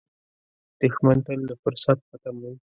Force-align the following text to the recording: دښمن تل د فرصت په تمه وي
دښمن 0.79 1.17
تل 1.25 1.39
د 1.49 1.51
فرصت 1.61 1.97
په 2.09 2.15
تمه 2.21 2.45
وي 2.51 2.57